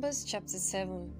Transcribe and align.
Numbers 0.00 0.24
chapter 0.24 0.56
7 0.56 1.12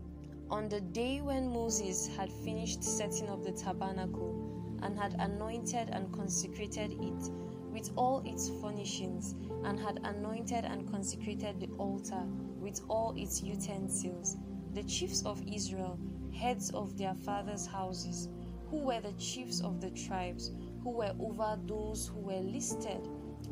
On 0.48 0.66
the 0.70 0.80
day 0.80 1.20
when 1.20 1.52
Moses 1.52 2.06
had 2.16 2.32
finished 2.32 2.82
setting 2.82 3.28
up 3.28 3.42
the 3.42 3.52
tabernacle 3.52 4.78
and 4.82 4.98
had 4.98 5.16
anointed 5.18 5.90
and 5.90 6.10
consecrated 6.14 6.92
it 6.92 7.30
with 7.70 7.90
all 7.94 8.22
its 8.24 8.48
furnishings, 8.62 9.34
and 9.64 9.78
had 9.78 10.00
anointed 10.04 10.64
and 10.64 10.90
consecrated 10.90 11.60
the 11.60 11.68
altar 11.76 12.22
with 12.58 12.80
all 12.88 13.12
its 13.18 13.42
utensils, 13.42 14.38
the 14.72 14.84
chiefs 14.84 15.26
of 15.26 15.42
Israel, 15.46 15.98
heads 16.32 16.70
of 16.70 16.96
their 16.96 17.14
fathers' 17.14 17.66
houses, 17.66 18.30
who 18.70 18.78
were 18.78 19.02
the 19.02 19.12
chiefs 19.18 19.60
of 19.60 19.82
the 19.82 19.90
tribes, 19.90 20.52
who 20.82 20.88
were 20.92 21.14
over 21.20 21.58
those 21.66 22.08
who 22.08 22.20
were 22.20 22.40
listed, 22.40 23.06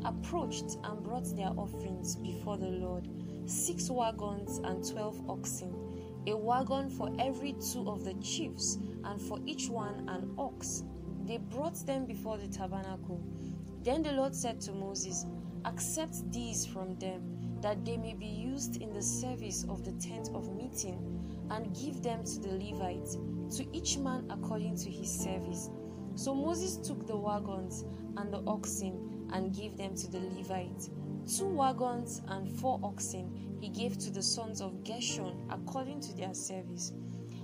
approached 0.05 0.79
and 0.85 1.03
brought 1.03 1.35
their 1.35 1.51
offerings 1.55 2.15
before 2.15 2.57
the 2.57 2.65
Lord 2.65 3.07
six 3.49 3.89
wagons 3.89 4.59
and 4.59 4.87
twelve 4.87 5.19
oxen, 5.29 5.73
a 6.27 6.35
wagon 6.35 6.89
for 6.89 7.09
every 7.19 7.53
two 7.53 7.89
of 7.89 8.03
the 8.03 8.13
chiefs, 8.15 8.77
and 9.03 9.21
for 9.21 9.39
each 9.45 9.69
one 9.69 10.07
an 10.07 10.33
ox. 10.37 10.83
They 11.25 11.37
brought 11.37 11.85
them 11.85 12.05
before 12.05 12.37
the 12.37 12.47
tabernacle. 12.47 13.23
Then 13.83 14.03
the 14.03 14.11
Lord 14.11 14.35
said 14.35 14.61
to 14.61 14.71
Moses, 14.71 15.25
Accept 15.65 16.31
these 16.31 16.65
from 16.65 16.97
them, 16.99 17.59
that 17.61 17.83
they 17.83 17.97
may 17.97 18.13
be 18.13 18.25
used 18.25 18.81
in 18.81 18.93
the 18.93 19.01
service 19.01 19.65
of 19.67 19.83
the 19.83 19.91
tent 19.93 20.29
of 20.33 20.55
meeting, 20.55 21.47
and 21.49 21.75
give 21.75 22.01
them 22.01 22.23
to 22.23 22.39
the 22.39 22.51
Levites, 22.53 23.17
to 23.57 23.65
each 23.75 23.97
man 23.97 24.25
according 24.29 24.77
to 24.77 24.89
his 24.89 25.11
service. 25.11 25.69
So 26.15 26.33
Moses 26.33 26.77
took 26.77 27.07
the 27.07 27.17
wagons 27.17 27.85
and 28.17 28.31
the 28.33 28.43
oxen 28.45 29.27
and 29.33 29.55
gave 29.55 29.77
them 29.77 29.95
to 29.95 30.07
the 30.09 30.19
Levites. 30.19 30.89
Two 31.37 31.45
wagons 31.45 32.23
and 32.29 32.49
four 32.49 32.79
oxen 32.81 33.57
he 33.61 33.69
gave 33.69 33.99
to 33.99 34.09
the 34.09 34.21
sons 34.21 34.61
of 34.61 34.83
Gershon 34.83 35.47
according 35.51 35.99
to 36.01 36.17
their 36.17 36.33
service. 36.33 36.91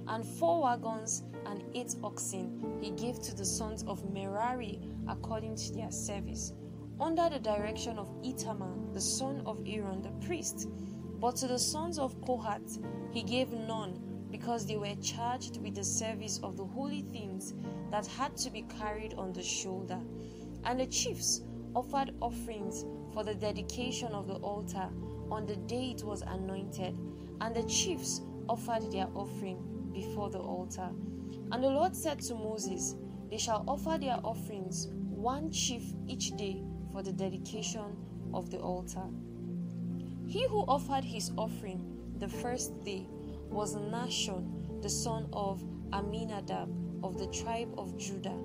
And 0.08 0.25
four 0.25 0.64
wagons 0.64 1.22
and 1.45 1.64
eight 1.75 1.95
oxen 2.03 2.80
he 2.81 2.89
gave 2.89 3.22
to 3.22 3.36
the 3.36 3.45
sons 3.45 3.83
of 3.83 4.11
Merari 4.11 4.80
according 5.08 5.58
to 5.58 5.73
their 5.73 5.92
service, 5.92 6.53
under 7.00 7.30
the 7.30 7.38
direction 7.38 8.00
of 8.00 8.09
Ithamar, 8.23 8.75
the 8.94 9.02
son 9.02 9.44
of 9.45 9.61
Aaron 9.67 10.02
the 10.02 10.25
priest. 10.25 10.67
But 11.20 11.36
to 11.38 11.47
the 11.47 11.59
sons 11.59 11.99
of 11.99 12.20
Kohath 12.25 12.80
he 13.11 13.22
gave 13.22 13.52
none, 13.52 14.27
because 14.31 14.66
they 14.66 14.77
were 14.77 14.95
charged 14.95 15.61
with 15.61 15.75
the 15.75 15.83
service 15.83 16.39
of 16.42 16.58
the 16.58 16.66
holy 16.66 17.03
things 17.03 17.53
that 17.92 18.08
had 18.08 18.36
to 18.38 18.49
be 18.49 18.64
carried 18.64 19.14
on 19.14 19.31
the 19.31 19.44
shoulder. 19.44 19.99
And 20.64 20.80
the 20.80 20.88
chiefs 20.88 21.42
offered 21.75 22.13
offerings 22.21 22.85
for 23.13 23.23
the 23.23 23.35
dedication 23.35 24.13
of 24.13 24.27
the 24.27 24.35
altar 24.35 24.89
on 25.29 25.45
the 25.45 25.55
day 25.55 25.95
it 25.95 26.03
was 26.03 26.21
anointed, 26.21 26.97
and 27.41 27.55
the 27.55 27.63
chiefs 27.63 28.21
offered 28.47 28.91
their 28.91 29.07
offering 29.15 29.91
before 29.93 30.29
the 30.29 30.39
altar. 30.39 30.89
And 31.51 31.63
the 31.63 31.69
Lord 31.69 31.95
said 31.95 32.19
to 32.21 32.35
Moses, 32.35 32.95
They 33.29 33.37
shall 33.37 33.63
offer 33.67 33.97
their 33.99 34.19
offerings, 34.23 34.87
one 35.09 35.51
chief 35.51 35.83
each 36.07 36.35
day, 36.37 36.63
for 36.91 37.01
the 37.03 37.11
dedication 37.11 37.97
of 38.33 38.51
the 38.51 38.59
altar. 38.59 39.03
He 40.27 40.47
who 40.47 40.59
offered 40.67 41.03
his 41.03 41.31
offering 41.37 41.83
the 42.17 42.27
first 42.27 42.83
day 42.83 43.07
was 43.49 43.75
Nahshon, 43.75 44.81
the 44.81 44.89
son 44.89 45.27
of 45.33 45.63
Amminadab 45.91 46.69
of 47.03 47.17
the 47.17 47.27
tribe 47.27 47.73
of 47.77 47.97
Judah, 47.97 48.37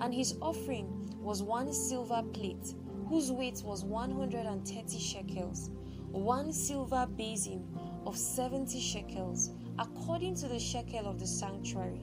and 0.00 0.14
his 0.14 0.36
offering 0.40 0.97
was 1.20 1.42
one 1.42 1.72
silver 1.72 2.22
plate, 2.32 2.74
whose 3.08 3.32
weight 3.32 3.62
was 3.64 3.84
130 3.84 4.98
shekels, 4.98 5.70
one 6.10 6.52
silver 6.52 7.06
basin 7.16 7.64
of 8.06 8.16
70 8.16 8.80
shekels, 8.80 9.50
according 9.78 10.34
to 10.36 10.48
the 10.48 10.58
shekel 10.58 11.06
of 11.06 11.18
the 11.18 11.26
sanctuary, 11.26 12.00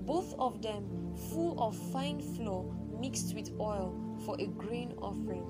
both 0.00 0.34
of 0.38 0.62
them 0.62 1.14
full 1.30 1.60
of 1.62 1.76
fine 1.92 2.20
flour 2.20 2.64
mixed 3.00 3.34
with 3.34 3.50
oil 3.60 3.94
for 4.24 4.36
a 4.38 4.46
grain 4.46 4.94
offering, 4.98 5.44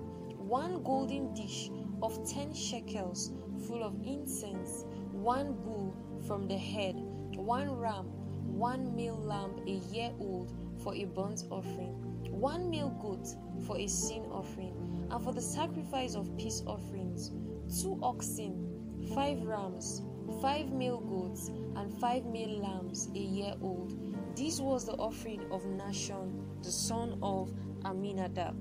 one 0.48 0.82
golden 0.82 1.32
dish 1.34 1.70
of 2.02 2.28
10 2.28 2.54
shekels 2.54 3.32
full 3.66 3.82
of 3.82 3.94
incense, 4.04 4.84
one 5.12 5.54
bull 5.64 5.94
from 6.26 6.46
the 6.46 6.58
head, 6.58 6.94
one 7.34 7.70
ram, 7.76 8.06
one 8.46 8.94
male 8.94 9.18
lamb 9.18 9.54
a 9.66 9.94
year 9.94 10.10
old 10.18 10.52
for 10.86 10.94
a 10.94 11.04
burnt 11.04 11.42
offering, 11.50 11.96
one 12.30 12.70
male 12.70 12.90
goat 13.02 13.26
for 13.66 13.76
a 13.76 13.88
sin 13.88 14.22
offering, 14.30 14.72
and 15.10 15.24
for 15.24 15.32
the 15.32 15.40
sacrifice 15.40 16.14
of 16.14 16.30
peace 16.38 16.62
offerings, 16.64 17.32
two 17.82 17.98
oxen, 18.04 19.02
five 19.12 19.42
rams, 19.42 20.02
five 20.40 20.70
male 20.70 21.00
goats, 21.00 21.50
and 21.74 21.92
five 21.98 22.24
male 22.26 22.60
lambs 22.60 23.08
a 23.16 23.18
year 23.18 23.54
old. 23.60 23.98
This 24.36 24.60
was 24.60 24.86
the 24.86 24.92
offering 24.92 25.40
of 25.50 25.64
Nahshon, 25.64 26.62
the 26.62 26.70
son 26.70 27.18
of 27.20 27.52
Amminadab. 27.84 28.54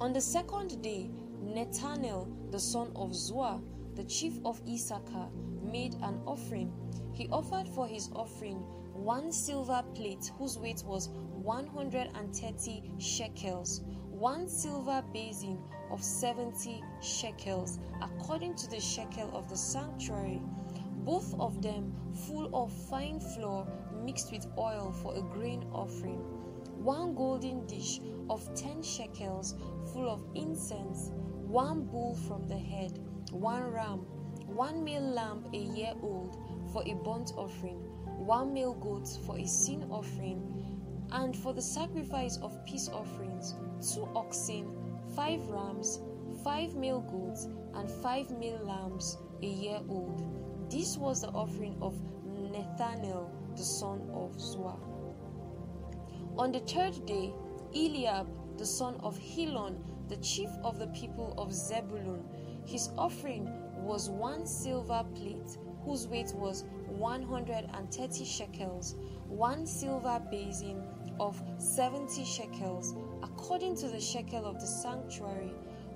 On 0.00 0.12
the 0.12 0.20
second 0.20 0.80
day, 0.80 1.10
Nethanel, 1.42 2.52
the 2.52 2.60
son 2.60 2.92
of 2.94 3.10
Zuar, 3.10 3.60
the 3.96 4.04
chief 4.04 4.34
of 4.44 4.62
Issachar, 4.64 5.26
made 5.60 5.94
an 6.02 6.20
offering. 6.24 6.72
He 7.12 7.26
offered 7.32 7.66
for 7.66 7.88
his 7.88 8.10
offering 8.14 8.64
one 8.94 9.32
silver 9.32 9.82
plate 9.94 10.30
whose 10.38 10.58
weight 10.58 10.82
was 10.86 11.08
130 11.08 12.92
shekels, 12.98 13.82
one 14.08 14.48
silver 14.48 15.02
basin 15.12 15.58
of 15.90 16.02
70 16.02 16.82
shekels, 17.02 17.80
according 18.00 18.54
to 18.54 18.70
the 18.70 18.80
shekel 18.80 19.30
of 19.34 19.48
the 19.50 19.56
sanctuary, 19.56 20.40
both 21.04 21.34
of 21.38 21.60
them 21.60 21.92
full 22.26 22.48
of 22.54 22.72
fine 22.72 23.20
flour 23.20 23.66
mixed 24.04 24.32
with 24.32 24.46
oil 24.56 24.92
for 25.02 25.14
a 25.16 25.22
grain 25.22 25.66
offering, 25.72 26.20
one 26.82 27.14
golden 27.14 27.66
dish 27.66 28.00
of 28.30 28.42
10 28.54 28.82
shekels 28.82 29.54
full 29.92 30.08
of 30.08 30.24
incense, 30.34 31.10
one 31.46 31.84
bull 31.84 32.14
from 32.26 32.46
the 32.48 32.56
head, 32.56 32.98
one 33.30 33.70
ram, 33.70 33.98
one 34.46 34.82
male 34.84 35.02
lamb 35.02 35.44
a 35.52 35.58
year 35.58 35.92
old 36.02 36.38
for 36.72 36.82
a 36.86 36.94
burnt 36.94 37.32
offering, 37.36 37.83
one 38.24 38.54
male 38.54 38.72
goat 38.74 39.06
for 39.26 39.38
a 39.38 39.46
sin 39.46 39.86
offering, 39.90 40.40
and 41.12 41.36
for 41.36 41.52
the 41.52 41.60
sacrifice 41.60 42.38
of 42.38 42.64
peace 42.64 42.88
offerings, 42.88 43.54
two 43.92 44.08
oxen, 44.16 44.66
five 45.14 45.46
rams, 45.48 46.00
five 46.42 46.74
male 46.74 47.02
goats, 47.02 47.48
and 47.74 47.90
five 47.90 48.30
male 48.30 48.60
lambs 48.64 49.18
a 49.42 49.46
year 49.46 49.80
old. 49.90 50.70
This 50.70 50.96
was 50.96 51.20
the 51.20 51.28
offering 51.28 51.76
of 51.82 51.94
Nethanel, 52.26 53.28
the 53.56 53.62
son 53.62 54.00
of 54.14 54.34
Zuar. 54.38 54.78
On 56.38 56.50
the 56.50 56.60
third 56.60 57.04
day, 57.04 57.30
Eliab, 57.74 58.26
the 58.56 58.66
son 58.66 58.96
of 59.02 59.18
Helon, 59.18 59.84
the 60.08 60.16
chief 60.16 60.48
of 60.62 60.78
the 60.78 60.86
people 60.88 61.34
of 61.36 61.52
Zebulun, 61.52 62.24
his 62.64 62.88
offering 62.96 63.50
was 63.76 64.08
one 64.08 64.46
silver 64.46 65.04
plate 65.14 65.58
whose 65.84 66.06
weight 66.06 66.32
was 66.34 66.64
130 66.88 68.24
shekels, 68.24 68.96
one 69.28 69.66
silver 69.66 70.20
basin 70.30 70.82
of 71.20 71.40
70 71.58 72.24
shekels, 72.24 72.94
according 73.22 73.76
to 73.76 73.88
the 73.88 74.00
shekel 74.00 74.44
of 74.46 74.60
the 74.60 74.66
sanctuary, 74.66 75.52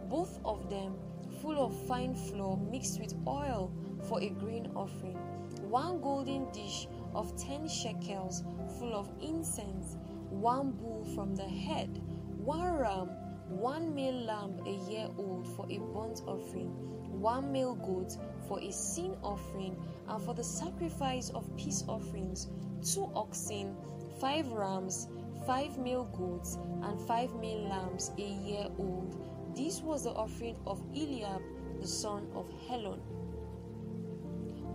both 0.09 0.39
of 0.45 0.69
them 0.71 0.95
full 1.41 1.65
of 1.65 1.75
fine 1.87 2.15
flour 2.15 2.57
mixed 2.57 3.01
with 3.01 3.15
oil 3.27 3.73
for 4.09 4.21
a 4.21 4.31
grain 4.31 4.71
offering, 4.75 5.17
one 5.69 6.01
golden 6.01 6.51
dish 6.53 6.89
of 7.15 7.37
10 7.37 7.69
shekels 7.69 8.45
full 8.79 8.95
of 8.95 9.11
incense, 9.21 9.97
one 10.31 10.73
bull 10.73 11.05
from 11.15 11.35
the 11.35 11.49
head, 11.49 12.03
one 12.39 12.77
ram, 12.77 13.09
one 13.49 13.95
male 13.95 14.25
lamb 14.25 14.61
a 14.67 14.91
year 14.91 15.09
old 15.17 15.47
for 15.57 15.67
a 15.71 15.79
burnt 15.79 16.23
offering, 16.27 16.69
one 17.21 17.51
male 17.51 17.75
goat 17.75 18.17
for 18.49 18.59
a 18.61 18.73
sin 18.73 19.15
offering, 19.23 19.77
and 20.09 20.23
for 20.23 20.35
the 20.35 20.43
sacrifice 20.43 21.31
of 21.31 21.55
peace 21.57 21.85
offerings, 21.87 22.49
two 22.83 23.11
oxen, 23.15 23.77
five 24.19 24.51
rams, 24.51 25.09
five 25.47 25.79
male 25.79 26.05
goats, 26.17 26.59
and 26.83 27.01
five 27.03 27.35
male 27.37 27.69
lambs 27.69 28.11
a 28.19 28.23
year 28.23 28.67
old. 28.79 29.17
This 29.55 29.83
was 29.83 30.05
the 30.05 30.11
offering 30.11 30.57
of 30.67 30.83
Eliab, 30.95 31.43
the 31.81 31.87
son 31.87 32.27
of 32.35 32.51
Helon. 32.67 33.01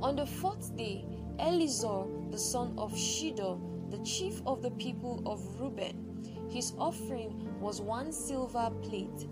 On 0.01 0.15
the 0.15 0.25
fourth 0.25 0.75
day, 0.75 1.05
Elizur, 1.39 2.31
the 2.31 2.37
son 2.37 2.73
of 2.77 2.93
Shedeur, 2.93 3.59
the 3.89 3.97
chief 3.99 4.41
of 4.45 4.61
the 4.61 4.71
people 4.71 5.21
of 5.25 5.41
Reuben, 5.59 6.03
his 6.49 6.73
offering 6.77 7.59
was 7.59 7.81
one 7.81 8.11
silver 8.11 8.69
plate, 8.81 9.27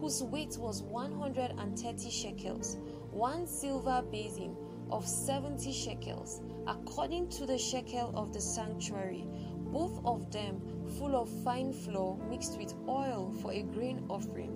whose 0.00 0.22
weight 0.22 0.56
was 0.58 0.82
130 0.82 2.10
shekels, 2.10 2.76
one 3.16 3.46
silver 3.46 4.02
basin 4.12 4.54
of 4.90 5.08
70 5.08 5.72
shekels, 5.72 6.42
according 6.66 7.26
to 7.30 7.46
the 7.46 7.56
shekel 7.56 8.12
of 8.14 8.34
the 8.34 8.40
sanctuary, 8.42 9.26
both 9.72 10.04
of 10.04 10.30
them 10.30 10.60
full 10.98 11.16
of 11.16 11.26
fine 11.42 11.72
flour 11.72 12.18
mixed 12.28 12.58
with 12.58 12.74
oil 12.86 13.32
for 13.40 13.52
a 13.54 13.62
grain 13.62 14.04
offering, 14.10 14.50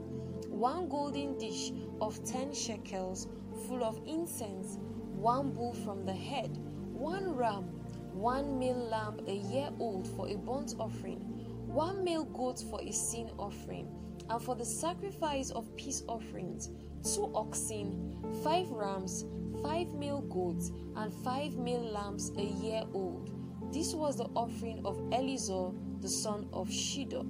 one 0.50 0.90
golden 0.90 1.38
dish 1.38 1.72
of 2.02 2.22
10 2.26 2.52
shekels 2.52 3.28
full 3.66 3.82
of 3.82 3.98
incense, 4.06 4.78
one 5.14 5.52
bull 5.52 5.72
from 5.72 6.04
the 6.04 6.12
head, 6.12 6.54
one 6.92 7.34
ram, 7.34 7.64
one 8.12 8.58
male 8.58 8.76
lamb 8.90 9.20
a 9.26 9.36
year 9.36 9.70
old 9.78 10.06
for 10.06 10.28
a 10.28 10.36
burnt 10.36 10.74
offering, 10.78 11.20
one 11.66 12.04
male 12.04 12.24
goat 12.24 12.62
for 12.70 12.78
a 12.82 12.92
sin 12.92 13.30
offering, 13.38 13.88
and 14.28 14.42
for 14.42 14.54
the 14.54 14.66
sacrifice 14.66 15.50
of 15.50 15.74
peace 15.76 16.04
offerings, 16.06 16.68
two 17.02 17.30
oxen, 17.34 18.16
five 18.42 18.70
rams, 18.70 19.24
five 19.62 19.92
male 19.94 20.22
goats, 20.22 20.72
and 20.96 21.12
five 21.24 21.56
male 21.56 21.82
lambs 21.92 22.30
a 22.36 22.42
year 22.42 22.84
old. 22.92 23.30
This 23.72 23.94
was 23.94 24.16
the 24.16 24.28
offering 24.34 24.84
of 24.84 24.98
Elizur 25.10 25.74
the 26.00 26.08
son 26.08 26.48
of 26.52 26.68
Shedeur. 26.68 27.26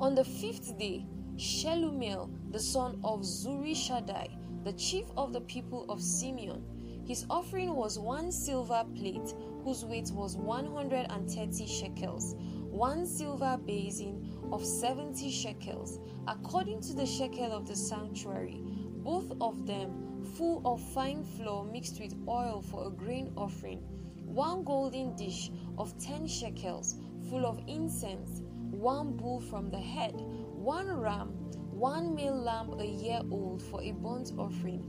On 0.00 0.14
the 0.14 0.24
fifth 0.24 0.78
day, 0.78 1.06
Shelumiel 1.36 2.30
the 2.50 2.60
son 2.60 3.00
of 3.04 3.20
Zurishaddai, 3.20 4.64
the 4.64 4.72
chief 4.74 5.06
of 5.16 5.32
the 5.32 5.40
people 5.42 5.84
of 5.88 6.02
Simeon, 6.02 6.62
his 7.06 7.24
offering 7.30 7.74
was 7.74 7.98
one 7.98 8.30
silver 8.30 8.84
plate 8.94 9.34
whose 9.64 9.84
weight 9.84 10.10
was 10.12 10.36
130 10.36 11.66
shekels, 11.66 12.34
one 12.70 13.06
silver 13.06 13.58
basin 13.64 14.37
of 14.52 14.64
70 14.64 15.30
shekels, 15.30 16.00
according 16.26 16.80
to 16.82 16.94
the 16.94 17.06
shekel 17.06 17.52
of 17.52 17.66
the 17.66 17.76
sanctuary, 17.76 18.60
both 19.04 19.32
of 19.40 19.66
them 19.66 20.24
full 20.36 20.62
of 20.64 20.80
fine 20.80 21.24
flour 21.24 21.64
mixed 21.64 22.00
with 22.00 22.14
oil 22.28 22.62
for 22.62 22.86
a 22.88 22.90
grain 22.90 23.32
offering, 23.36 23.78
one 24.24 24.64
golden 24.64 25.14
dish 25.16 25.50
of 25.78 25.96
10 25.98 26.26
shekels 26.26 26.96
full 27.30 27.46
of 27.46 27.60
incense, 27.66 28.42
one 28.70 29.16
bull 29.16 29.40
from 29.40 29.70
the 29.70 29.78
head, 29.78 30.14
one 30.14 30.90
ram, 30.90 31.28
one 31.70 32.14
male 32.14 32.34
lamb 32.34 32.74
a 32.80 32.84
year 32.84 33.20
old 33.30 33.62
for 33.62 33.80
a 33.82 33.92
burnt 33.92 34.32
offering, 34.36 34.80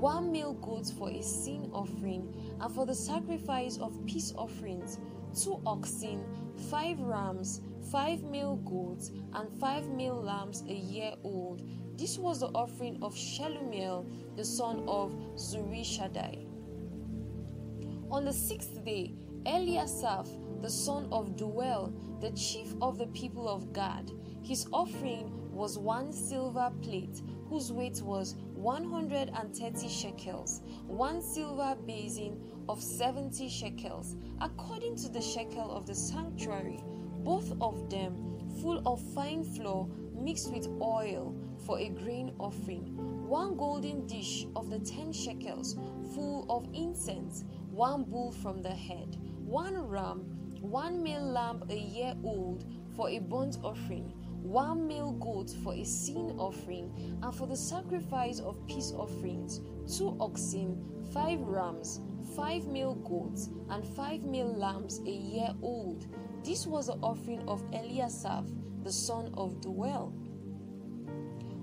one 0.00 0.32
male 0.32 0.54
goat 0.54 0.86
for 0.98 1.10
a 1.10 1.22
sin 1.22 1.70
offering, 1.72 2.34
and 2.60 2.74
for 2.74 2.86
the 2.86 2.94
sacrifice 2.94 3.78
of 3.78 4.04
peace 4.06 4.32
offerings, 4.36 4.98
two 5.38 5.60
oxen, 5.66 6.24
five 6.70 6.98
rams, 7.00 7.60
five 7.90 8.22
male 8.22 8.56
goats, 8.56 9.10
and 9.34 9.50
five 9.58 9.88
male 9.88 10.20
lambs 10.20 10.62
a 10.68 10.74
year 10.74 11.12
old. 11.22 11.62
This 11.96 12.18
was 12.18 12.40
the 12.40 12.48
offering 12.48 12.98
of 13.02 13.14
Shelumiel, 13.14 14.06
the 14.36 14.44
son 14.44 14.84
of 14.86 15.12
Zurishaddai. 15.34 16.46
On 18.10 18.24
the 18.24 18.32
sixth 18.32 18.84
day, 18.84 19.14
Eliasaph, 19.44 20.28
the 20.62 20.70
son 20.70 21.08
of 21.12 21.36
Deuel, 21.36 21.92
the 22.20 22.30
chief 22.32 22.74
of 22.82 22.98
the 22.98 23.06
people 23.08 23.48
of 23.48 23.72
Gad, 23.72 24.10
his 24.42 24.66
offering 24.72 25.32
was 25.52 25.78
one 25.78 26.12
silver 26.12 26.70
plate 26.82 27.22
whose 27.48 27.72
weight 27.72 28.00
was 28.02 28.36
130 28.54 29.88
shekels, 29.88 30.62
one 30.86 31.20
silver 31.20 31.76
basin 31.86 32.40
of 32.68 32.82
70 32.82 33.48
shekels, 33.48 34.16
according 34.40 34.94
to 34.96 35.08
the 35.08 35.20
shekel 35.20 35.70
of 35.70 35.86
the 35.86 35.94
sanctuary, 35.94 36.82
both 37.24 37.52
of 37.60 37.90
them 37.90 38.38
full 38.60 38.82
of 38.86 39.00
fine 39.14 39.44
flour 39.44 39.86
mixed 40.14 40.52
with 40.52 40.68
oil 40.80 41.34
for 41.64 41.78
a 41.78 41.88
grain 41.88 42.32
offering, 42.38 42.96
one 43.28 43.56
golden 43.56 44.06
dish 44.06 44.46
of 44.56 44.70
the 44.70 44.78
10 44.78 45.12
shekels 45.12 45.76
full 46.14 46.46
of 46.48 46.68
incense, 46.74 47.44
one 47.70 48.04
bull 48.04 48.32
from 48.32 48.62
the 48.62 48.70
head, 48.70 49.16
one 49.44 49.76
ram, 49.76 50.20
one 50.60 51.02
male 51.02 51.22
lamb 51.24 51.62
a 51.70 51.76
year 51.76 52.14
old 52.24 52.64
for 52.96 53.08
a 53.08 53.18
burnt 53.18 53.58
offering 53.62 54.12
one 54.42 54.86
male 54.86 55.12
goat 55.12 55.50
for 55.62 55.74
a 55.74 55.84
sin 55.84 56.34
offering, 56.38 56.90
and 57.22 57.34
for 57.34 57.46
the 57.46 57.56
sacrifice 57.56 58.40
of 58.40 58.66
peace 58.66 58.92
offerings, 58.96 59.60
two 59.86 60.16
oxen, 60.20 60.80
five 61.12 61.40
rams, 61.40 62.00
five 62.38 62.68
male 62.68 62.94
goats, 62.94 63.50
and 63.68 63.84
five 63.84 64.22
male 64.22 64.54
lambs 64.56 65.00
a 65.00 65.10
year 65.10 65.50
old. 65.60 66.06
This 66.44 66.68
was 66.68 66.86
the 66.86 66.92
offering 67.02 67.42
of 67.48 67.68
Eliasaph, 67.72 68.48
the 68.84 68.92
son 68.92 69.34
of 69.36 69.60
Deuel. 69.60 70.12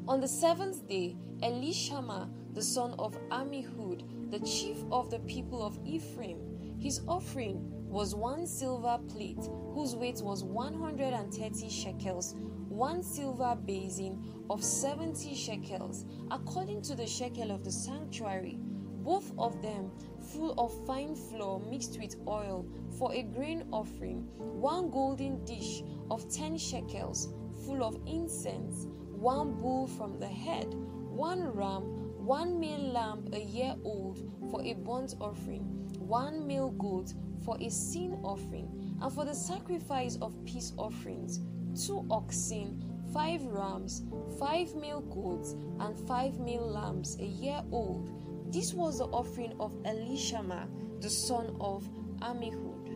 On 0.05 0.19
the 0.19 0.27
seventh 0.27 0.85
day, 0.85 1.15
Elishama, 1.41 2.29
the 2.53 2.61
son 2.61 2.93
of 2.99 3.17
Ammihud, 3.29 4.31
the 4.31 4.39
chief 4.39 4.83
of 4.91 5.09
the 5.09 5.19
people 5.19 5.65
of 5.65 5.79
Ephraim, 5.85 6.39
his 6.77 6.99
offering 7.07 7.71
was 7.87 8.13
one 8.13 8.45
silver 8.45 8.99
plate 9.07 9.47
whose 9.73 9.95
weight 9.95 10.19
was 10.21 10.43
130 10.43 11.69
shekels, 11.69 12.35
one 12.67 13.01
silver 13.01 13.57
basin 13.65 14.21
of 14.49 14.61
70 14.61 15.35
shekels, 15.35 16.03
according 16.31 16.81
to 16.81 16.95
the 16.95 17.07
shekel 17.07 17.51
of 17.51 17.63
the 17.63 17.71
sanctuary, 17.71 18.59
both 19.05 19.31
of 19.37 19.61
them 19.61 19.91
full 20.19 20.53
of 20.57 20.73
fine 20.85 21.15
flour 21.15 21.59
mixed 21.69 21.99
with 21.99 22.15
oil 22.27 22.65
for 22.97 23.13
a 23.13 23.21
grain 23.21 23.63
offering, 23.71 24.27
one 24.37 24.89
golden 24.89 25.45
dish 25.45 25.83
of 26.09 26.29
10 26.29 26.57
shekels 26.57 27.29
full 27.65 27.83
of 27.83 27.99
incense, 28.07 28.87
one 29.11 29.53
bull 29.53 29.87
from 29.87 30.19
the 30.19 30.27
head, 30.27 30.73
one 30.73 31.43
ram, 31.53 31.83
one 32.25 32.59
male 32.59 32.91
lamb 32.91 33.25
a 33.33 33.39
year 33.39 33.75
old 33.83 34.19
for 34.49 34.61
a 34.63 34.73
burnt 34.73 35.13
offering, 35.21 35.61
one 35.99 36.45
male 36.47 36.71
goat 36.71 37.13
for 37.43 37.55
a 37.61 37.69
sin 37.69 38.19
offering, 38.23 38.97
and 39.01 39.13
for 39.13 39.23
the 39.23 39.33
sacrifice 39.33 40.17
of 40.21 40.33
peace 40.45 40.73
offerings 40.77 41.39
two 41.75 42.05
oxen, 42.09 42.81
five 43.13 43.43
rams, 43.45 44.03
five 44.39 44.73
male 44.75 45.01
goats, 45.01 45.55
and 45.79 45.97
five 46.07 46.39
male 46.39 46.65
lambs 46.65 47.17
a 47.19 47.25
year 47.25 47.61
old. 47.71 48.09
This 48.55 48.73
was 48.73 48.99
the 48.99 49.07
offering 49.07 49.53
of 49.59 49.73
Elishama, 49.83 50.69
the 51.01 51.09
son 51.09 51.57
of 51.59 51.83
Ammihud. 52.21 52.87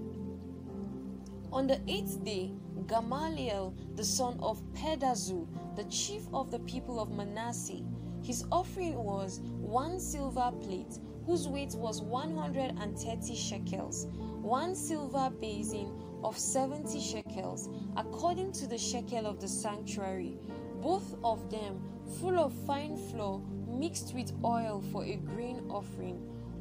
On 1.52 1.68
the 1.68 1.82
eighth 1.86 2.24
day, 2.24 2.54
Gamaliel, 2.88 3.74
the 3.98 4.06
son 4.06 4.40
of 4.42 4.64
Pedahzur, 4.74 5.46
the 5.76 5.84
chief 5.90 6.22
of 6.34 6.50
the 6.50 6.60
people 6.60 6.98
of 6.98 7.12
Manasseh, 7.12 7.84
his 8.24 8.46
offering 8.54 9.04
was 9.04 9.42
one 9.60 10.00
silver 10.00 10.50
plate 10.62 10.98
whose 11.26 11.46
weight 11.50 11.76
was 11.76 12.02
130 12.04 13.36
shekels, 13.36 14.08
one 14.42 14.74
silver 14.74 15.30
basin 15.42 15.92
of 16.24 16.40
70 16.40 17.02
shekels, 17.02 17.68
according 17.98 18.54
to 18.54 18.66
the 18.66 18.78
shekel 18.78 19.26
of 19.26 19.42
the 19.42 19.48
sanctuary, 19.50 20.40
both 20.82 21.18
of 21.22 21.52
them 21.52 21.82
full 22.22 22.40
of 22.40 22.54
fine 22.66 22.96
flour 22.96 23.42
mixed 23.70 24.14
with 24.14 24.32
oil 24.44 24.84
for 24.92 25.04
a 25.06 25.16
grain 25.16 25.64
offering, 25.70 26.16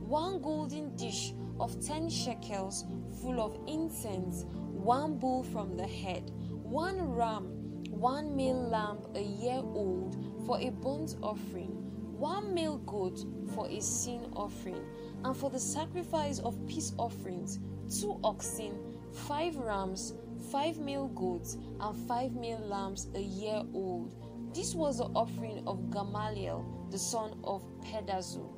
one 0.06 0.40
golden 0.40 0.94
dish 0.96 1.32
of 1.60 1.84
10 1.84 2.08
shekels 2.08 2.84
full 3.20 3.40
of 3.40 3.58
incense, 3.66 4.44
one 4.72 5.18
bull 5.18 5.42
from 5.42 5.76
the 5.76 5.86
head, 5.86 6.30
one 6.62 7.00
ram, 7.12 7.44
one 7.90 8.36
male 8.36 8.68
lamb 8.68 8.98
a 9.14 9.22
year 9.22 9.60
old 9.62 10.16
for 10.46 10.58
a 10.60 10.70
burnt 10.70 11.16
offering, 11.22 11.70
one 12.18 12.54
male 12.54 12.78
goat 12.78 13.24
for 13.54 13.68
a 13.68 13.80
sin 13.80 14.30
offering, 14.34 14.84
and 15.24 15.36
for 15.36 15.50
the 15.50 15.58
sacrifice 15.58 16.38
of 16.40 16.54
peace 16.66 16.92
offerings, 16.98 17.58
two 18.00 18.20
oxen 18.22 18.72
five 19.12 19.56
rams, 19.56 20.14
five 20.50 20.78
male 20.78 21.08
goats, 21.08 21.56
and 21.80 21.96
five 22.06 22.32
male 22.34 22.60
lambs 22.60 23.08
a 23.14 23.20
year 23.20 23.62
old. 23.74 24.14
This 24.54 24.74
was 24.74 24.98
the 24.98 25.04
offering 25.04 25.62
of 25.66 25.90
Gamaliel, 25.90 26.64
the 26.90 26.98
son 26.98 27.38
of 27.44 27.64
Pedahzur. 27.82 28.48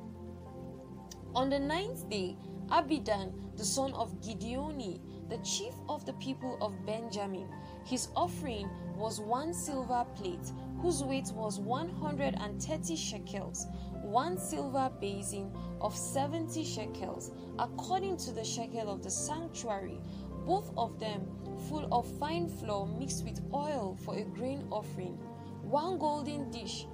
On 1.35 1.49
the 1.49 1.59
ninth 1.59 2.09
day, 2.09 2.37
Abidan, 2.69 3.33
the 3.57 3.65
son 3.65 3.93
of 3.93 4.19
Gideoni, 4.21 4.99
the 5.29 5.37
chief 5.39 5.73
of 5.89 6.05
the 6.05 6.13
people 6.13 6.57
of 6.61 6.85
Benjamin, 6.85 7.47
his 7.85 8.09
offering 8.15 8.69
was 8.95 9.19
one 9.19 9.53
silver 9.53 10.05
plate, 10.15 10.51
whose 10.81 11.03
weight 11.03 11.31
was 11.33 11.59
130 11.59 12.95
shekels, 12.95 13.65
one 14.01 14.37
silver 14.37 14.91
basin 14.99 15.51
of 15.79 15.95
70 15.95 16.63
shekels, 16.63 17.31
according 17.59 18.17
to 18.17 18.31
the 18.31 18.43
shekel 18.43 18.89
of 18.89 19.03
the 19.03 19.09
sanctuary, 19.09 19.99
both 20.45 20.71
of 20.77 20.99
them 20.99 21.27
full 21.69 21.87
of 21.93 22.07
fine 22.19 22.47
flour 22.47 22.85
mixed 22.85 23.23
with 23.23 23.41
oil 23.53 23.97
for 24.03 24.15
a 24.15 24.23
grain 24.23 24.65
offering, 24.71 25.17
one 25.61 25.97
golden 25.97 26.49
dish 26.51 26.87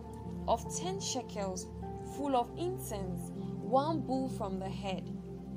of 0.47 0.63
ten 0.75 0.99
shekels 0.99 1.67
full 2.15 2.35
of 2.35 2.49
incense, 2.57 3.31
one 3.61 4.01
bull 4.01 4.29
from 4.29 4.59
the 4.59 4.69
head, 4.69 5.03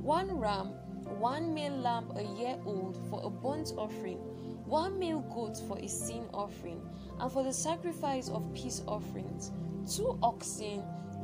one 0.01 0.39
ram, 0.39 0.69
one 1.19 1.55
male 1.55 1.77
lamb 1.77 2.13
a 2.17 2.23
year 2.41 2.57
old 2.65 2.99
for 3.09 3.21
a 3.25 3.31
burnt 3.31 3.73
offering, 3.77 4.19
one 4.67 4.99
male 4.99 5.21
goat 5.35 5.57
for 5.69 5.79
a 5.79 5.89
sin 5.89 6.25
offering, 6.33 6.81
and 7.19 7.31
for 7.31 7.43
the 7.43 7.53
sacrifice 7.53 8.29
of 8.29 8.53
peace 8.55 8.83
offerings, 8.87 9.53
two 9.91 10.19
oxen, 10.23 10.83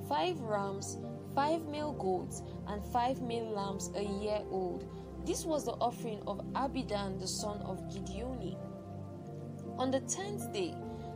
five 0.08 0.40
rams, 0.40 0.98
five 1.34 1.66
male 1.66 1.92
goats, 1.92 2.42
and 2.68 2.84
five 2.86 3.20
male 3.20 3.50
lambs 3.50 3.90
a 3.94 4.02
year 4.02 4.40
old 4.50 4.84
this 5.26 5.44
was 5.44 5.64
the 5.64 5.72
offering 5.72 6.20
of 6.28 6.40
Abidan 6.54 7.18
the 7.18 7.26
son 7.26 7.60
of 7.62 7.82
Gideoni. 7.88 8.56
On 9.76 9.90
the 9.90 9.98
tenth 10.02 10.52
day, 10.52 10.72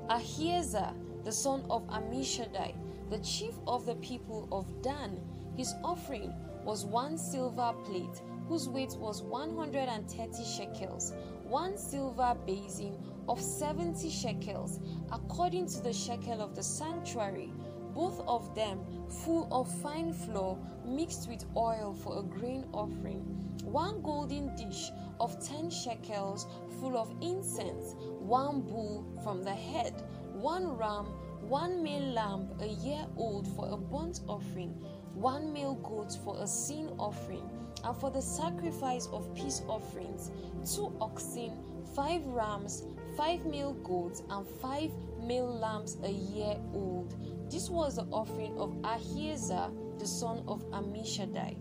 Ahiezer 0.09 0.93
the 1.25 1.33
son 1.33 1.65
of 1.71 1.87
Ammishaddai, 1.89 2.75
the 3.11 3.19
chief 3.19 3.55
of 3.67 3.87
the 3.87 3.97
people 3.97 4.49
of 4.53 4.83
Dan, 4.83 5.21
His 5.57 5.75
offering 5.85 6.33
was 6.65 6.85
one 6.85 7.19
silver 7.19 7.75
plate 7.85 8.23
whose 8.49 8.69
weight 8.69 8.97
was 8.99 9.23
130 9.23 10.45
shekels, 10.45 11.13
one 11.45 11.77
silver 11.77 12.37
basin 12.47 12.97
of 13.29 13.41
70 13.41 14.09
shekels, 14.11 14.81
according 15.13 15.67
to 15.67 15.81
the 15.83 15.93
shekel 15.93 16.41
of 16.41 16.57
the 16.57 16.63
sanctuary, 16.63 17.53
both 17.95 18.21
of 18.27 18.55
them 18.55 18.81
full 19.09 19.49
of 19.53 19.73
fine 19.83 20.13
flour 20.13 20.59
mixed 20.85 21.29
with 21.29 21.45
oil 21.57 21.93
for 21.93 22.19
a 22.19 22.23
grain 22.23 22.65
offering, 22.73 23.21
one 23.65 24.01
golden 24.03 24.55
dish 24.57 24.91
of 25.21 25.45
10 25.47 25.71
shekels 25.71 26.47
full 26.81 26.97
of 26.97 27.13
incense, 27.21 27.95
one 28.19 28.63
bull 28.63 29.05
from 29.23 29.43
the 29.43 29.55
head, 29.55 30.03
one 30.41 30.77
ram, 30.77 31.07
one 31.43 31.83
male 31.83 32.13
lamb 32.15 32.49
a 32.61 32.67
year 32.67 33.05
old 33.17 33.47
for 33.49 33.69
a 33.71 33.77
burnt 33.77 34.21
offering, 34.27 34.71
one 35.15 35.53
male 35.53 35.75
goat 35.75 36.17
for 36.25 36.37
a 36.43 36.47
sin 36.47 36.91
offering, 36.99 37.49
and 37.85 37.97
for 37.97 38.11
the 38.11 38.23
sacrifice 38.23 39.07
of 39.13 39.35
peace 39.35 39.63
offerings, 39.69 40.31
two 40.65 40.97
oxen, 41.01 41.53
five 41.95 42.25
rams, 42.27 42.85
five 43.17 43.45
male 43.45 43.75
goats, 43.85 44.23
and 44.31 44.47
five 44.47 44.91
male 45.23 45.53
lambs 45.53 45.99
a 46.05 46.11
year 46.11 46.57
old. 46.73 47.15
This 47.51 47.69
was 47.69 47.97
the 47.97 48.07
offering 48.13 48.57
of 48.59 48.71
Ahiezer, 48.83 49.71
the 49.99 50.07
son 50.07 50.43
of 50.47 50.65
Ammishaddai. 50.71 51.57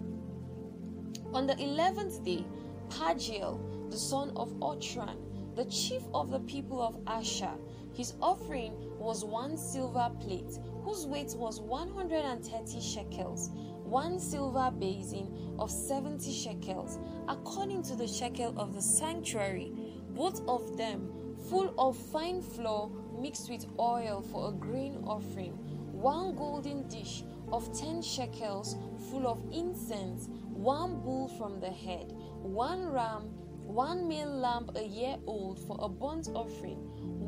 On 1.34 1.48
the 1.48 1.58
eleventh 1.62 2.24
day, 2.24 2.46
Pagiel, 2.90 3.60
the 3.92 3.98
son 3.98 4.32
of 4.36 4.52
Ochran, 4.60 5.18
the 5.56 5.66
chief 5.66 6.04
of 6.14 6.32
the 6.32 6.40
people 6.42 6.82
of 6.82 6.98
Asher, 7.08 7.54
his 8.00 8.14
offering 8.22 8.72
was 8.98 9.26
one 9.26 9.58
silver 9.58 10.10
plate, 10.22 10.58
whose 10.86 11.06
weight 11.06 11.36
was 11.36 11.60
130 11.60 12.80
shekels, 12.80 13.50
one 13.84 14.18
silver 14.18 14.72
basin 14.72 15.54
of 15.60 15.70
70 15.70 16.32
shekels, 16.32 16.98
according 17.28 17.84
to 17.84 17.98
the 17.98 18.08
shekel 18.08 18.58
of 18.58 18.74
the 18.74 18.82
sanctuary, 18.82 19.74
both 20.12 20.42
of 20.48 20.78
them 20.78 21.12
full 21.50 21.74
of 21.78 21.98
fine 21.98 22.42
flour 22.42 22.90
mixed 23.20 23.50
with 23.50 23.66
oil 23.78 24.22
for 24.32 24.48
a 24.48 24.54
grain 24.54 25.04
offering, 25.06 25.52
one 25.92 26.38
golden 26.38 26.88
dish 26.88 27.26
of 27.52 27.78
10 27.78 28.02
shekels 28.02 28.78
full 29.12 29.28
of 29.28 29.44
incense, 29.52 30.30
one 30.54 31.02
bull 31.02 31.28
from 31.38 31.60
the 31.60 31.70
head, 31.70 32.14
one 32.42 32.94
ram, 32.94 33.24
one 33.70 34.08
male 34.08 34.32
lamb 34.32 34.72
a 34.78 34.84
year 34.84 35.18
old 35.28 35.60
for 35.60 35.78
a 35.82 35.90
burnt 35.90 36.30
offering, 36.34 36.80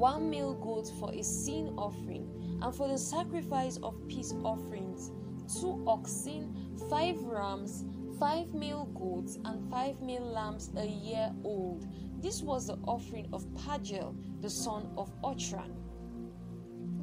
one 0.02 0.32
male 0.32 0.56
goat 0.56 0.92
for 1.00 1.12
a 1.12 1.24
sin 1.24 1.76
offering, 1.78 2.28
and 2.64 2.74
for 2.74 2.88
the 2.88 2.98
sacrifice 2.98 3.78
of 3.84 3.96
peace 4.08 4.34
offerings, 4.44 5.12
two 5.60 5.84
oxen, 5.86 6.56
five 6.90 7.22
rams, 7.22 7.86
five 8.20 8.52
male 8.52 8.86
goats, 8.96 9.38
and 9.46 9.70
five 9.70 10.02
male 10.02 10.26
lambs 10.26 10.72
a 10.76 10.88
year 10.88 11.32
old. 11.44 11.86
This 12.20 12.42
was 12.42 12.66
the 12.66 12.80
offering 12.88 13.28
of 13.32 13.46
Pagiel, 13.54 14.16
the 14.42 14.50
son 14.50 14.90
of 14.98 15.12
Ochran. 15.22 15.70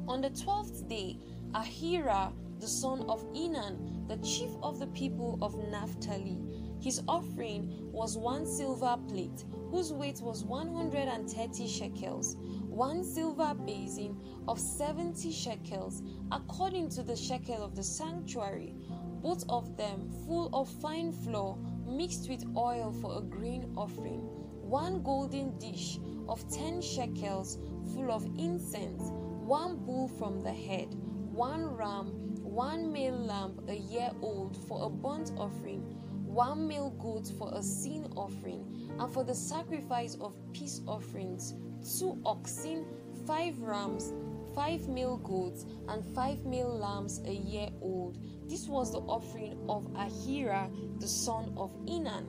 On 0.09 0.19
the 0.19 0.31
twelfth 0.31 0.85
day, 0.89 1.21
Ahira, 1.53 2.33
the 2.59 2.67
son 2.67 3.05
of 3.07 3.23
Enan, 3.31 4.09
the 4.09 4.17
chief 4.17 4.49
of 4.61 4.77
the 4.77 4.87
people 4.87 5.39
of 5.41 5.55
Naphtali, 5.71 6.37
his 6.81 7.01
offering 7.07 7.91
was 7.91 8.17
one 8.17 8.45
silver 8.45 8.97
plate, 9.07 9.43
whose 9.69 9.91
weight 9.91 10.21
was 10.21 10.45
130 10.45 11.67
shekels, 11.67 12.37
one 12.79 13.03
silver 13.03 13.53
basin 13.65 14.17
of 14.47 14.57
70 14.57 15.33
shekels, 15.33 16.01
according 16.31 16.87
to 16.87 17.03
the 17.03 17.13
shekel 17.13 17.61
of 17.61 17.75
the 17.75 17.83
sanctuary, 17.83 18.73
both 19.21 19.43
of 19.49 19.75
them 19.75 20.09
full 20.25 20.49
of 20.53 20.69
fine 20.81 21.11
flour 21.11 21.57
mixed 21.85 22.29
with 22.29 22.41
oil 22.55 22.93
for 23.01 23.17
a 23.17 23.21
grain 23.21 23.69
offering, 23.75 24.21
one 24.61 25.03
golden 25.03 25.57
dish 25.57 25.99
of 26.29 26.49
10 26.49 26.81
shekels 26.81 27.57
full 27.93 28.13
of 28.13 28.23
incense, 28.37 29.09
one 29.43 29.75
bull 29.85 30.07
from 30.07 30.41
the 30.41 30.53
head, 30.53 30.87
one 31.33 31.75
ram, 31.75 32.07
one 32.41 32.93
male 32.93 33.19
lamb 33.19 33.59
a 33.67 33.75
year 33.75 34.11
old 34.21 34.55
for 34.69 34.85
a 34.85 34.89
burnt 34.89 35.33
offering 35.37 35.83
one 36.29 36.67
male 36.67 36.91
goat 36.91 37.29
for 37.39 37.51
a 37.55 37.61
sin 37.61 38.07
offering, 38.15 38.63
and 38.99 39.11
for 39.11 39.23
the 39.23 39.33
sacrifice 39.33 40.15
of 40.21 40.35
peace 40.53 40.79
offerings, 40.87 41.55
two 41.83 42.19
oxen, 42.25 42.85
five 43.25 43.59
rams, 43.59 44.13
five 44.55 44.87
male 44.87 45.17
goats, 45.17 45.65
and 45.87 46.03
five 46.15 46.45
male 46.45 46.75
lambs 46.75 47.21
a 47.25 47.33
year 47.33 47.69
old. 47.81 48.17
This 48.47 48.67
was 48.67 48.91
the 48.91 48.99
offering 48.99 49.57
of 49.69 49.85
Ahira, 49.93 50.69
the 50.99 51.07
son 51.07 51.53
of 51.55 51.73
Enan. 51.85 52.25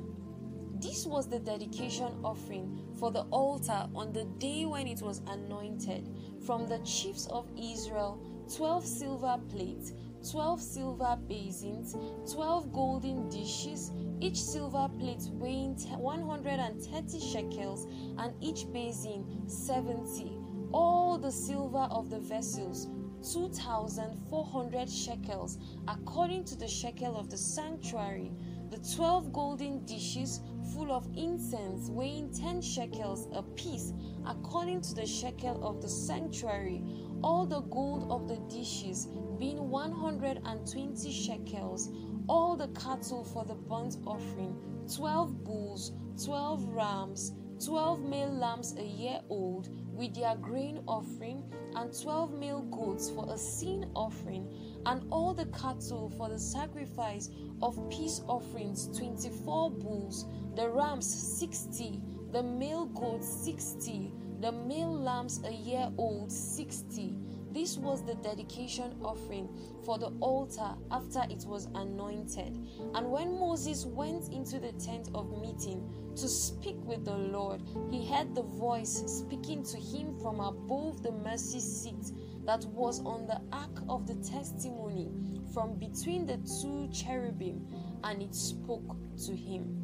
This 0.81 1.07
was 1.07 1.29
the 1.29 1.39
dedication 1.39 2.13
offering 2.25 2.79
for 2.99 3.11
the 3.11 3.23
altar 3.31 3.87
on 3.95 4.13
the 4.13 4.25
day 4.39 4.65
when 4.65 4.87
it 4.87 5.03
was 5.03 5.21
anointed 5.27 6.09
from 6.47 6.67
the 6.67 6.79
chiefs 6.79 7.27
of 7.27 7.47
Israel 7.59 8.19
12 8.57 8.87
silver 8.87 9.39
plates 9.51 9.93
12 10.29 10.61
silver 10.61 11.19
basins, 11.29 11.97
12 12.31 12.73
golden 12.73 13.29
dishes, 13.31 13.91
each 14.21 14.41
silver 14.41 14.89
plate 14.99 15.23
weighing 15.33 15.77
130 15.77 17.21
shekels, 17.21 17.87
and 18.19 18.33
each 18.41 18.71
basin 18.73 19.49
70. 19.49 20.39
All 20.73 21.19
the 21.19 21.33
silver 21.33 21.89
of 21.91 22.11
the 22.11 22.21
vessels 22.21 22.89
2,400 23.33 24.89
shekels, 24.89 25.59
according 25.89 26.45
to 26.45 26.57
the 26.57 26.69
shekel 26.69 27.17
of 27.17 27.31
the 27.31 27.37
sanctuary. 27.37 28.33
The 28.71 28.79
12 28.95 29.33
golden 29.33 29.85
dishes 29.85 30.41
full 30.73 30.93
of 30.93 31.09
incense, 31.17 31.91
weighing 31.91 32.31
10 32.33 32.63
shekels 32.63 33.29
apiece, 33.33 33.93
according 34.27 34.81
to 34.83 34.95
the 34.95 35.07
shekel 35.07 35.67
of 35.67 35.83
the 35.83 35.89
sanctuary 35.89 36.83
all 37.23 37.45
the 37.45 37.61
gold 37.61 38.11
of 38.11 38.29
the 38.29 38.37
dishes 38.55 39.07
being 39.39 39.69
120 39.69 41.13
shekels, 41.13 41.91
all 42.31 42.55
the 42.55 42.69
cattle 42.81 43.25
for 43.25 43.45
the 43.45 43.57
burnt 43.57 43.97
offering, 44.07 44.57
12 44.95 45.43
bulls, 45.43 45.91
12 46.25 46.65
rams, 46.69 47.33
12 47.65 48.05
male 48.05 48.33
lambs 48.33 48.77
a 48.79 48.85
year 48.85 49.19
old 49.29 49.69
with 49.93 50.15
their 50.15 50.37
grain 50.37 50.81
offering, 50.87 51.43
and 51.75 51.93
12 52.01 52.33
male 52.33 52.63
goats 52.71 53.11
for 53.11 53.27
a 53.35 53.37
sin 53.37 53.91
offering, 53.97 54.49
and 54.87 55.03
all 55.11 55.35
the 55.35 55.47
cattle 55.47 56.09
for 56.17 56.29
the 56.29 56.39
sacrifice 56.39 57.31
of 57.63 57.77
peace 57.91 58.23
offerings 58.29 58.97
24 58.97 59.73
bulls, 59.73 60.27
the 60.55 60.69
rams 60.69 61.13
60, 61.39 62.01
the 62.31 62.45
male 62.45 62.87
goats 62.87 63.27
60 63.45 64.13
the 64.41 64.53
male 64.53 64.99
lambs 64.99 65.43
a 65.45 65.53
year 65.53 65.91
old 65.99 66.33
60. 66.33 67.15
This 67.53 67.77
was 67.77 68.05
the 68.05 68.15
dedication 68.15 68.95
offering 69.03 69.49
for 69.85 69.99
the 69.99 70.13
altar 70.21 70.75
after 70.91 71.23
it 71.29 71.45
was 71.47 71.67
anointed. 71.75 72.57
And 72.95 73.11
when 73.11 73.39
Moses 73.39 73.87
went 73.87 74.33
into 74.33 74.61
the 74.61 74.73
tent 74.73 75.11
of 75.15 75.41
meeting 75.41 75.89
to 76.17 76.29
speak 76.29 76.77
with 76.85 77.05
the 77.05 77.17
Lord, 77.17 77.63
he 77.91 78.07
heard 78.07 78.35
the 78.35 78.43
voice 78.43 79.03
speaking 79.07 79.65
to 79.65 79.77
him 79.79 80.19
from 80.21 80.41
above 80.41 81.03
the 81.03 81.13
mercy 81.13 81.61
seat 81.61 82.13
that 82.45 82.65
was 82.67 83.01
on 83.05 83.27
the 83.27 83.41
ark 83.53 83.83
of 83.89 84.07
the 84.07 84.15
testimony 84.15 85.11
from 85.53 85.75
between 85.79 86.27
the 86.27 86.39
two 86.63 86.89
cherubim, 86.93 87.67
and 88.05 88.23
it 88.23 88.35
spoke 88.35 88.97
to 89.27 89.35
him. 89.35 89.77